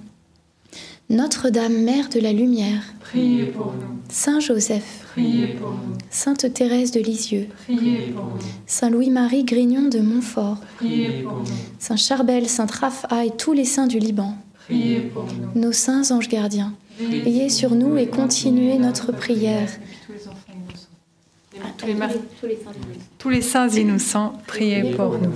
Notre-Dame, 1.10 1.82
Mère 1.82 2.08
de 2.08 2.18
la 2.18 2.32
Lumière, 2.32 2.82
priez 3.00 3.44
pour 3.44 3.66
nous, 3.66 3.98
Saint 4.08 4.40
Joseph, 4.40 5.04
priez 5.12 5.48
pour 5.48 5.72
nous, 5.72 5.98
Sainte 6.08 6.52
Thérèse 6.54 6.92
de 6.92 7.00
Lisieux, 7.00 7.46
priez 7.64 8.06
pour 8.06 8.24
nous, 8.24 8.38
Saint 8.66 8.88
Louis-Marie 8.88 9.44
Grignon 9.44 9.90
de 9.90 9.98
Montfort, 9.98 10.56
priez 10.76 11.22
pour 11.22 11.40
nous, 11.40 11.46
Saint 11.78 11.96
Charbel, 11.96 12.48
Saint 12.48 12.64
Raphaël 12.64 13.26
et 13.26 13.36
tous 13.36 13.52
les 13.52 13.66
saints 13.66 13.86
du 13.86 13.98
Liban, 13.98 14.34
priez 14.66 15.00
pour 15.00 15.26
nous. 15.26 15.60
nos 15.60 15.72
saints 15.72 16.10
anges 16.10 16.28
gardiens, 16.28 16.72
veillez 16.98 17.50
sur 17.50 17.74
nous 17.74 17.98
et 17.98 18.06
continuez 18.06 18.78
notre 18.78 19.12
prière. 19.12 19.68
Tous 21.78 21.86
les 21.86 21.94
enfants 21.94 22.08
innocents. 22.08 22.20
Tous 22.40 22.46
les, 22.46 22.54
mar- 22.54 22.74
tous 23.18 23.28
les 23.30 23.42
saints 23.42 23.68
innocents, 23.68 24.32
priez 24.46 24.82
pour 24.94 25.18
nous. 25.18 25.32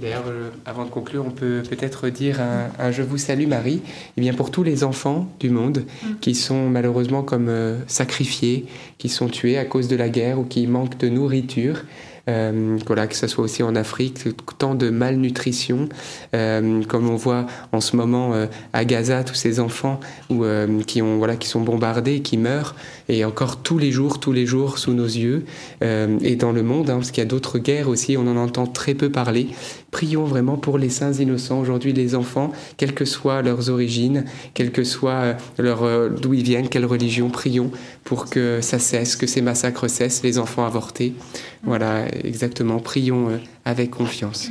D'ailleurs, 0.00 0.24
euh, 0.28 0.50
avant 0.66 0.84
de 0.84 0.90
conclure, 0.90 1.24
on 1.26 1.30
peut 1.30 1.62
peut-être 1.68 2.08
dire 2.10 2.40
un, 2.40 2.68
un 2.78 2.90
Je 2.92 3.02
vous 3.02 3.16
salue 3.18 3.46
Marie, 3.48 3.80
et 4.16 4.20
bien 4.20 4.34
pour 4.34 4.50
tous 4.50 4.62
les 4.62 4.84
enfants 4.84 5.28
du 5.40 5.48
monde 5.50 5.84
qui 6.20 6.34
sont 6.34 6.68
malheureusement 6.68 7.22
comme 7.22 7.48
euh, 7.48 7.78
sacrifiés, 7.86 8.66
qui 8.98 9.08
sont 9.08 9.28
tués 9.28 9.56
à 9.58 9.64
cause 9.64 9.88
de 9.88 9.96
la 9.96 10.08
guerre 10.10 10.38
ou 10.38 10.44
qui 10.44 10.66
manquent 10.66 10.98
de 10.98 11.08
nourriture. 11.08 11.84
Euh, 12.28 12.78
voilà, 12.86 13.06
que 13.06 13.14
ce 13.14 13.26
soit 13.26 13.44
aussi 13.44 13.62
en 13.62 13.74
Afrique, 13.76 14.24
tant 14.58 14.74
de 14.74 14.90
malnutrition, 14.90 15.88
euh, 16.34 16.82
comme 16.84 17.08
on 17.08 17.16
voit 17.16 17.46
en 17.72 17.80
ce 17.80 17.96
moment 17.96 18.34
euh, 18.34 18.46
à 18.72 18.84
Gaza, 18.84 19.24
tous 19.24 19.34
ces 19.34 19.60
enfants 19.60 20.00
où, 20.30 20.44
euh, 20.44 20.82
qui, 20.82 21.02
ont, 21.02 21.18
voilà, 21.18 21.36
qui 21.36 21.48
sont 21.48 21.60
bombardés, 21.60 22.20
qui 22.20 22.36
meurent, 22.36 22.74
et 23.08 23.24
encore 23.24 23.58
tous 23.62 23.78
les 23.78 23.92
jours, 23.92 24.18
tous 24.18 24.32
les 24.32 24.46
jours 24.46 24.78
sous 24.78 24.92
nos 24.92 25.04
yeux, 25.04 25.44
euh, 25.82 26.18
et 26.22 26.36
dans 26.36 26.52
le 26.52 26.62
monde, 26.62 26.90
hein, 26.90 26.96
parce 26.96 27.10
qu'il 27.10 27.22
y 27.22 27.26
a 27.26 27.28
d'autres 27.28 27.58
guerres 27.58 27.88
aussi, 27.88 28.16
on 28.16 28.26
en 28.26 28.36
entend 28.36 28.66
très 28.66 28.94
peu 28.94 29.10
parler. 29.10 29.48
Prions 29.90 30.24
vraiment 30.24 30.56
pour 30.56 30.78
les 30.78 30.88
saints 30.90 31.12
innocents, 31.12 31.60
aujourd'hui 31.60 31.92
les 31.92 32.14
enfants, 32.14 32.52
quelles 32.76 32.94
que 32.94 33.04
soient 33.04 33.40
leurs 33.40 33.70
origines, 33.70 34.24
quelle 34.52 34.72
que 34.72 34.84
soit 34.84 35.10
euh, 35.12 35.34
leur, 35.58 35.84
euh, 35.84 36.08
d'où 36.08 36.34
ils 36.34 36.42
viennent, 36.42 36.68
quelle 36.68 36.84
religion, 36.84 37.30
prions 37.30 37.70
pour 38.04 38.28
que 38.28 38.60
ça 38.60 38.78
cesse, 38.78 39.16
que 39.16 39.26
ces 39.26 39.42
massacres 39.42 39.88
cessent, 39.88 40.22
les 40.22 40.38
enfants 40.38 40.66
avortés. 40.66 41.14
Voilà, 41.62 42.06
exactement, 42.24 42.80
prions 42.80 43.30
euh, 43.30 43.36
avec 43.64 43.90
confiance. 43.90 44.50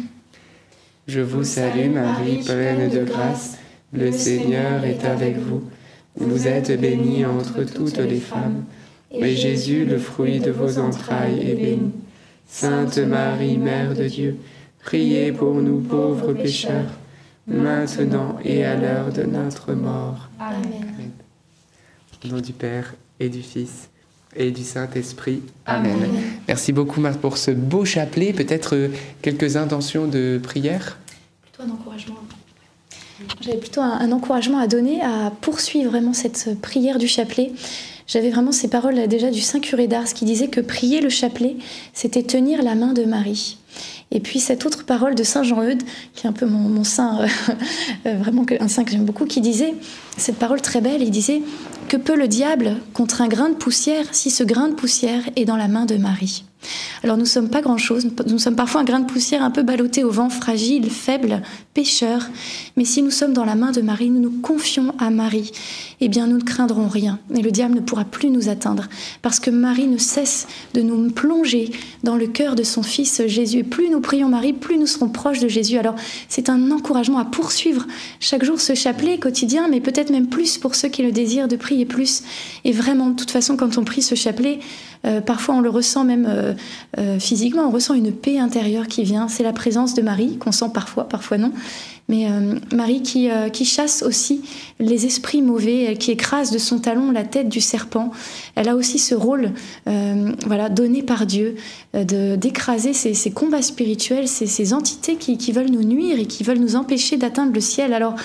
Je 1.08 1.20
vous 1.20 1.44
salue 1.44 1.92
Marie, 1.92 2.44
pleine 2.44 2.90
de 2.90 3.04
grâce, 3.04 3.58
le 3.94 4.12
Seigneur 4.12 4.84
est 4.86 5.06
avec 5.06 5.38
vous. 5.38 5.64
Vous 6.18 6.48
êtes 6.48 6.80
bénie 6.80 7.26
entre 7.26 7.64
toutes 7.64 7.98
les 7.98 8.22
femmes, 8.22 8.64
et 9.12 9.36
Jésus, 9.36 9.86
le 9.86 9.98
fruit 9.98 10.40
de 10.40 10.50
vos 10.50 10.80
entrailles, 10.80 11.40
est 11.42 11.56
béni. 11.56 11.92
Sainte 12.48 13.00
Marie, 13.00 13.58
Mère 13.58 13.94
de 13.94 14.08
Dieu, 14.08 14.38
priez 14.86 15.32
pour 15.32 15.56
nous 15.56 15.80
pauvres 15.80 16.34
pécheurs, 16.34 16.92
maintenant 17.48 18.38
et 18.44 18.64
à 18.64 18.76
l'heure 18.76 19.12
de 19.12 19.24
notre 19.24 19.74
mort. 19.74 20.30
Amen. 20.40 21.12
Au 22.24 22.28
nom 22.28 22.40
du 22.40 22.54
Père 22.54 22.94
et 23.20 23.30
du 23.30 23.42
Fils 23.42 23.90
et 24.36 24.52
du 24.52 24.64
Saint-Esprit. 24.64 25.42
Amen. 25.66 25.98
Merci 26.48 26.72
beaucoup 26.72 27.02
Marthe 27.02 27.20
pour 27.20 27.38
ce 27.38 27.52
beau 27.52 27.84
chapelet. 27.84 28.32
Peut-être 28.32 28.76
euh, 28.76 28.90
quelques 29.22 29.58
intentions 29.58 30.06
de 30.08 30.40
prière? 30.42 30.98
Plutôt 31.42 31.64
un 31.64 31.74
encouragement. 31.74 32.20
J'avais 33.42 33.58
plutôt 33.58 33.82
un, 33.82 33.98
un 34.00 34.12
encouragement 34.12 34.60
à 34.60 34.68
donner 34.68 35.02
à 35.02 35.32
poursuivre 35.42 35.90
vraiment 35.90 36.14
cette 36.14 36.62
prière 36.62 37.00
du 37.00 37.08
chapelet. 37.08 37.54
J'avais 38.08 38.30
vraiment 38.30 38.52
ces 38.52 38.68
paroles 38.68 38.96
là, 38.96 39.08
déjà 39.08 39.32
du 39.32 39.42
Saint 39.42 39.60
curé 39.60 39.88
d'Ars 39.88 40.14
qui 40.14 40.26
disait 40.26 40.50
que 40.50 40.62
prier 40.62 41.02
le 41.02 41.10
chapelet, 41.10 41.56
c'était 41.94 42.22
tenir 42.22 42.62
la 42.62 42.76
main 42.76 42.94
de 42.94 43.04
Marie. 43.04 43.58
Et 44.12 44.20
puis 44.20 44.40
cette 44.40 44.66
autre 44.66 44.86
parole 44.86 45.16
de 45.16 45.24
Saint 45.24 45.44
Jean-Eudes, 45.44 45.84
qui 46.14 46.26
est 46.26 46.30
un 46.30 46.34
peu 46.34 46.46
mon, 46.46 46.84
saint, 46.84 47.22
euh, 47.22 47.28
euh, 48.06 48.18
vraiment 48.18 48.46
un 48.60 48.68
saint 48.68 48.84
que 48.84 48.92
j'aime 48.92 49.06
beaucoup, 49.06 49.26
qui 49.26 49.42
disait, 49.42 49.74
cette 50.18 50.38
parole 50.38 50.62
très 50.62 50.82
belle, 50.82 51.02
il 51.02 51.12
disait, 51.12 51.42
que 51.90 51.98
peut 51.98 52.16
le 52.16 52.28
diable 52.28 52.78
contre 52.94 53.22
un 53.22 53.28
grain 53.28 53.50
de 53.50 53.56
poussière 53.56 54.06
si 54.12 54.32
ce 54.32 54.44
grain 54.44 54.70
de 54.70 54.74
poussière 54.74 55.24
est 55.36 55.46
dans 55.46 55.58
la 55.58 55.68
main 55.68 55.86
de 55.86 55.98
Marie? 55.98 56.46
Alors 57.04 57.18
nous 57.18 57.24
ne 57.24 57.28
sommes 57.28 57.50
pas 57.50 57.62
grand-chose, 57.62 58.08
nous 58.28 58.40
sommes 58.40 58.56
parfois 58.56 58.82
un 58.82 58.84
grain 58.84 59.00
de 59.00 59.06
poussière 59.06 59.44
un 59.44 59.52
peu 59.52 59.64
ballotté 59.64 60.04
au 60.04 60.12
vent, 60.12 60.30
fragile, 60.30 60.90
faible, 60.90 61.42
pécheur. 61.74 62.30
Mais 62.78 62.86
si 62.86 63.02
nous 63.02 63.12
sommes 63.12 63.34
dans 63.34 63.46
la 63.46 63.56
main 63.56 63.72
de 63.72 63.82
Marie, 63.82 64.10
nous 64.10 64.22
nous 64.22 64.42
confions 64.42 64.94
à 65.00 65.10
Marie, 65.10 65.52
eh 66.02 66.08
bien 66.08 66.28
nous 66.28 66.38
ne 66.38 66.44
craindrons 66.44 66.88
rien 66.88 67.20
et 67.34 67.42
le 67.42 67.52
diable 67.52 67.76
ne 67.76 67.82
pourra 67.82 68.06
plus 68.06 68.30
nous 68.30 68.50
atteindre 68.50 68.88
parce 69.22 69.40
que 69.40 69.50
Marie 69.50 69.88
ne 69.88 69.98
cesse 69.98 70.48
de 70.74 70.82
nous 70.82 71.10
plonger 71.12 71.72
dans 72.04 72.16
le 72.16 72.28
cœur 72.28 72.56
de 72.56 72.64
son 72.64 72.84
Fils 72.84 73.22
Jésus. 73.28 73.60
Et 73.60 73.64
plus 73.64 73.90
nous 73.90 74.02
prions 74.02 74.30
Marie, 74.30 74.54
plus 74.54 74.78
nous 74.78 74.88
serons 74.88 75.10
proches 75.10 75.40
de 75.40 75.48
Jésus. 75.48 75.78
Alors 75.78 75.96
c'est 76.30 76.50
un 76.50 76.72
encouragement 76.72 77.20
à 77.20 77.26
poursuivre 77.26 77.86
chaque 78.20 78.44
jour 78.44 78.60
ce 78.60 78.74
chapelet 78.74 79.18
quotidien, 79.18 79.68
mais 79.70 79.82
peut-être 79.82 80.10
même 80.10 80.28
plus 80.28 80.58
pour 80.58 80.76
ceux 80.76 80.90
qui 80.90 81.04
le 81.04 81.12
désirent 81.12 81.48
de 81.48 81.56
prier 81.56 81.86
plus. 81.86 82.24
Et 82.64 82.72
vraiment, 82.72 83.10
de 83.10 83.16
toute 83.16 83.32
façon, 83.32 83.58
quand 83.58 83.78
on 83.78 83.84
prie 83.84 84.02
ce 84.02 84.16
chapelet, 84.16 84.60
euh, 85.06 85.22
parfois 85.22 85.56
on 85.56 85.62
le 85.62 85.70
ressent 85.70 86.04
même 86.04 86.28
euh, 86.28 86.54
euh, 86.98 87.20
physiquement, 87.20 87.68
on 87.68 87.72
ressent 87.72 87.94
une 87.94 88.12
paix 88.12 88.40
intérieure 88.40 88.88
qui 88.88 89.04
vient. 89.04 89.28
C'est 89.28 89.44
la 89.44 89.54
présence 89.54 89.94
de 89.94 90.02
Marie 90.02 90.38
qu'on 90.38 90.52
sent 90.52 90.70
parfois, 90.74 91.08
parfois 91.08 91.38
non. 91.38 91.52
Mais 92.08 92.28
euh, 92.30 92.60
Marie 92.72 93.02
qui, 93.02 93.32
euh, 93.32 93.50
qui 93.50 93.66
chasse 93.66 94.04
aussi 94.04 94.42
les 94.80 95.08
esprits 95.08 95.42
mauvais, 95.42 95.96
qui 96.00 96.12
écrase 96.12 96.52
de 96.52 96.60
son 96.60 96.78
talon 96.78 97.12
la 97.12 97.24
tête 97.24 97.50
du 97.50 97.62
serpent. 97.62 98.12
Elle 98.54 98.70
a 98.70 98.76
aussi 98.76 99.00
ce 99.00 99.16
rôle 99.16 99.54
euh, 99.88 100.32
voilà, 100.46 100.70
donné 100.70 101.02
par 101.02 101.26
Dieu 101.26 101.56
d'écraser 101.94 102.94
ces, 102.94 103.32
combats 103.32 103.62
spirituels, 103.62 104.28
ces, 104.28 104.74
entités 104.74 105.16
qui, 105.16 105.52
veulent 105.52 105.72
nous 105.72 105.84
nuire 105.84 106.20
et 106.20 106.26
qui 106.26 106.44
veulent 106.44 106.60
nous 106.60 106.76
empêcher 106.76 107.18
d'atteindre 107.18 107.54
le 107.54 107.62
ciel. 107.62 107.94
Alors, 107.94 108.16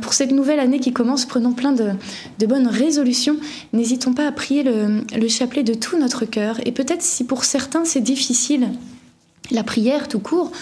pour 0.00 0.14
cette 0.14 0.32
nouvelle 0.32 0.58
année 0.58 0.80
qui 0.80 0.92
commence, 0.92 1.24
prenons 1.24 1.52
plein 1.52 1.72
de, 1.72 1.92
de 2.38 2.46
bonnes 2.46 2.66
résolutions. 2.66 3.36
N'hésitons 3.72 4.14
pas 4.14 4.26
à 4.26 4.32
prier 4.32 4.64
le, 4.64 5.02
le 5.16 5.28
chapelet 5.28 5.62
de 5.62 5.74
tout 5.74 5.96
notre 5.96 6.24
cœur. 6.24 6.58
Et 6.66 6.72
peut-être 6.72 7.02
si 7.02 7.24
pour 7.24 7.44
certains 7.44 7.84
c'est 7.84 8.00
difficile, 8.00 8.68
la 9.50 9.62
prière 9.62 10.08
tout 10.08 10.18
court, 10.18 10.52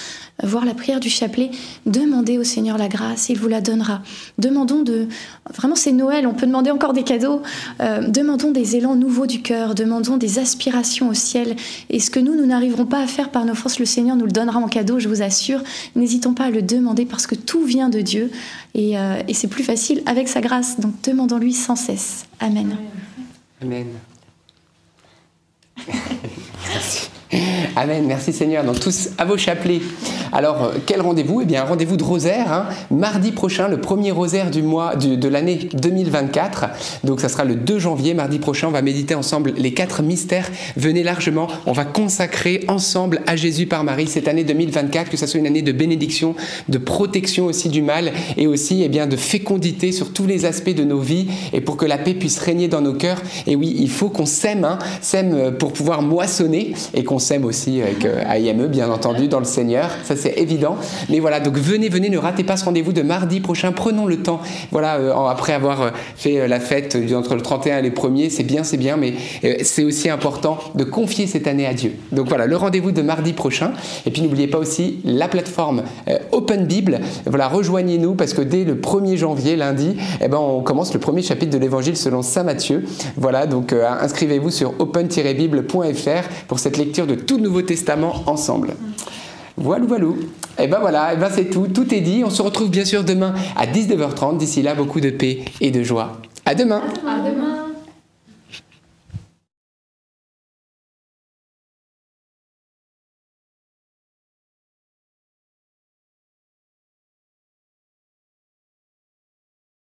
euh, 0.42 0.46
voir 0.46 0.64
la 0.64 0.74
prière 0.74 1.00
du 1.00 1.08
chapelet, 1.08 1.50
demandez 1.86 2.38
au 2.38 2.44
Seigneur 2.44 2.78
la 2.78 2.88
grâce, 2.88 3.28
il 3.28 3.38
vous 3.38 3.48
la 3.48 3.60
donnera. 3.60 4.02
Demandons 4.38 4.82
de... 4.82 5.08
Vraiment 5.54 5.76
c'est 5.76 5.92
Noël, 5.92 6.26
on 6.26 6.34
peut 6.34 6.46
demander 6.46 6.70
encore 6.70 6.92
des 6.92 7.02
cadeaux. 7.02 7.42
Euh, 7.80 8.08
demandons 8.08 8.50
des 8.50 8.76
élans 8.76 8.94
nouveaux 8.94 9.26
du 9.26 9.42
cœur, 9.42 9.74
demandons 9.74 10.16
des 10.16 10.38
aspirations 10.38 11.08
au 11.08 11.14
ciel. 11.14 11.56
Et 11.90 12.00
ce 12.00 12.10
que 12.10 12.20
nous, 12.20 12.34
nous 12.34 12.46
n'arriverons 12.46 12.86
pas 12.86 13.00
à 13.00 13.06
faire 13.06 13.30
par 13.30 13.44
nos 13.44 13.54
forces, 13.54 13.78
le 13.78 13.86
Seigneur 13.86 14.16
nous 14.16 14.26
le 14.26 14.32
donnera 14.32 14.58
en 14.58 14.68
cadeau, 14.68 14.98
je 14.98 15.08
vous 15.08 15.22
assure. 15.22 15.62
N'hésitons 15.94 16.34
pas 16.34 16.44
à 16.44 16.50
le 16.50 16.62
demander 16.62 17.06
parce 17.06 17.26
que 17.26 17.34
tout 17.34 17.64
vient 17.64 17.88
de 17.88 18.00
Dieu 18.00 18.30
et, 18.74 18.98
euh, 18.98 19.22
et 19.28 19.34
c'est 19.34 19.48
plus 19.48 19.64
facile 19.64 20.02
avec 20.06 20.28
sa 20.28 20.40
grâce. 20.40 20.80
Donc 20.80 20.94
demandons-lui 21.02 21.52
sans 21.52 21.76
cesse. 21.76 22.26
Amen. 22.40 22.76
Amen. 23.62 23.86
Merci. 26.68 27.10
Amen, 27.76 28.04
merci 28.06 28.32
Seigneur. 28.32 28.64
Donc 28.64 28.80
tous 28.80 29.10
à 29.18 29.24
vos 29.24 29.36
chapelets. 29.36 29.80
Alors, 30.32 30.64
euh, 30.64 30.72
quel 30.84 31.00
rendez-vous? 31.00 31.40
Eh 31.40 31.44
bien, 31.44 31.62
un 31.62 31.64
rendez-vous 31.64 31.96
de 31.96 32.04
rosaire, 32.04 32.52
hein. 32.52 32.66
mardi 32.90 33.32
prochain, 33.32 33.68
le 33.68 33.80
premier 33.80 34.10
rosaire 34.10 34.50
du 34.50 34.62
mois 34.62 34.96
de 34.96 35.28
l'année 35.28 35.68
2024. 35.72 36.66
Donc, 37.04 37.20
ça 37.20 37.28
sera 37.28 37.44
le 37.44 37.54
2 37.54 37.78
janvier, 37.78 38.14
mardi 38.14 38.38
prochain. 38.38 38.68
On 38.68 38.72
va 38.72 38.82
méditer 38.82 39.14
ensemble 39.14 39.52
les 39.56 39.72
quatre 39.72 40.02
mystères. 40.02 40.50
Venez 40.76 41.02
largement. 41.02 41.48
On 41.66 41.72
va 41.72 41.84
consacrer 41.84 42.64
ensemble 42.68 43.22
à 43.26 43.36
Jésus 43.36 43.66
par 43.66 43.84
Marie 43.84 44.08
cette 44.08 44.28
année 44.28 44.44
2024, 44.44 45.10
que 45.10 45.16
ça 45.16 45.26
soit 45.26 45.40
une 45.40 45.46
année 45.46 45.62
de 45.62 45.72
bénédiction, 45.72 46.34
de 46.68 46.78
protection 46.78 47.46
aussi 47.46 47.68
du 47.68 47.82
mal 47.82 48.12
et 48.36 48.46
aussi 48.46 48.82
eh 48.82 48.88
bien, 48.88 49.06
de 49.06 49.16
fécondité 49.16 49.92
sur 49.92 50.12
tous 50.12 50.26
les 50.26 50.44
aspects 50.44 50.74
de 50.74 50.84
nos 50.84 51.00
vies 51.00 51.28
et 51.52 51.60
pour 51.60 51.76
que 51.76 51.86
la 51.86 51.98
paix 51.98 52.14
puisse 52.14 52.38
régner 52.38 52.68
dans 52.68 52.80
nos 52.80 52.94
cœurs. 52.94 53.22
Et 53.46 53.56
oui, 53.56 53.74
il 53.78 53.90
faut 53.90 54.10
qu'on 54.10 54.26
s'aime, 54.26 54.64
hein, 54.64 54.78
s'aime 55.00 55.52
pour 55.58 55.72
pouvoir 55.72 56.02
moissonner 56.02 56.74
et 56.94 57.04
qu'on 57.04 57.15
s'aime 57.18 57.44
aussi 57.44 57.82
avec 57.82 58.04
euh, 58.04 58.22
AIME, 58.28 58.66
bien 58.66 58.90
entendu, 58.90 59.28
dans 59.28 59.38
le 59.38 59.44
Seigneur. 59.44 59.90
Ça, 60.04 60.16
c'est 60.16 60.38
évident. 60.38 60.76
Mais 61.08 61.20
voilà, 61.20 61.40
donc 61.40 61.56
venez, 61.56 61.88
venez, 61.88 62.08
ne 62.08 62.18
ratez 62.18 62.44
pas 62.44 62.56
ce 62.56 62.64
rendez-vous 62.64 62.92
de 62.92 63.02
mardi 63.02 63.40
prochain. 63.40 63.72
Prenons 63.72 64.06
le 64.06 64.18
temps. 64.18 64.40
Voilà, 64.72 64.96
euh, 64.96 65.14
après 65.26 65.52
avoir 65.52 65.82
euh, 65.82 65.90
fait 66.16 66.48
la 66.48 66.60
fête 66.60 66.96
entre 67.14 67.34
le 67.34 67.42
31 67.42 67.78
et 67.78 67.82
les 67.82 67.90
premiers, 67.90 68.30
c'est 68.30 68.42
bien, 68.42 68.64
c'est 68.64 68.76
bien, 68.76 68.96
mais 68.96 69.14
c'est 69.62 69.84
aussi 69.84 70.08
important 70.08 70.58
de 70.74 70.84
confier 70.84 71.26
cette 71.26 71.46
année 71.46 71.66
à 71.66 71.74
Dieu. 71.74 71.94
Donc 72.12 72.28
voilà, 72.28 72.46
le 72.46 72.56
rendez-vous 72.56 72.92
de 72.92 73.02
mardi 73.02 73.32
prochain. 73.32 73.72
Et 74.04 74.10
puis 74.10 74.22
n'oubliez 74.22 74.46
pas 74.46 74.58
aussi 74.58 75.00
la 75.04 75.28
plateforme 75.28 75.82
Open 76.32 76.66
Bible. 76.66 77.00
Voilà, 77.26 77.48
rejoignez-nous 77.48 78.14
parce 78.14 78.34
que 78.34 78.42
dès 78.42 78.64
le 78.64 78.74
1er 78.76 79.16
janvier, 79.16 79.56
lundi, 79.56 79.96
eh 80.20 80.28
ben, 80.28 80.38
on 80.38 80.62
commence 80.62 80.92
le 80.94 81.00
premier 81.00 81.22
chapitre 81.22 81.52
de 81.52 81.58
l'Évangile 81.58 81.96
selon 81.96 82.22
Saint 82.22 82.44
Matthieu. 82.44 82.84
Voilà, 83.16 83.46
donc 83.46 83.72
inscrivez-vous 83.72 84.50
sur 84.50 84.74
open-bible.fr 84.78 86.28
pour 86.48 86.58
cette 86.58 86.76
lecture 86.76 87.05
de 87.06 87.14
tout 87.14 87.38
Nouveau 87.38 87.62
Testament 87.62 88.24
ensemble. 88.26 88.74
Voilà, 89.56 89.86
voilà. 89.86 90.06
Et 90.58 90.64
eh 90.64 90.66
ben 90.68 90.78
voilà, 90.80 91.12
et 91.12 91.16
eh 91.16 91.20
ben 91.20 91.28
c'est 91.30 91.46
tout, 91.46 91.66
tout 91.68 91.94
est 91.94 92.00
dit. 92.00 92.22
On 92.24 92.30
se 92.30 92.42
retrouve 92.42 92.70
bien 92.70 92.84
sûr 92.84 93.04
demain 93.04 93.34
à 93.56 93.66
19h30. 93.66 94.38
D'ici 94.38 94.62
là, 94.62 94.74
beaucoup 94.74 95.00
de 95.00 95.10
paix 95.10 95.44
et 95.60 95.70
de 95.70 95.82
joie. 95.82 96.18
À. 96.44 96.50
À 96.50 96.54
demain. 96.54 97.65